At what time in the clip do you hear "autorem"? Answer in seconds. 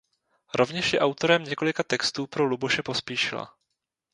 0.99-1.43